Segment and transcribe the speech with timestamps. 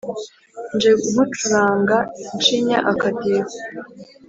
[0.75, 1.97] nje nkucuranga
[2.35, 3.47] ncinya akadiho